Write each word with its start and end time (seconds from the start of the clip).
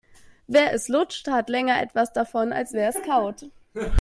Wer 0.47 0.73
es 0.73 0.87
lutscht, 0.87 1.27
hat 1.29 1.47
länger 1.47 1.79
etwas 1.79 2.11
davon, 2.11 2.51
als 2.53 2.73
wer 2.73 2.89
es 2.89 3.03
kaut. 3.03 3.45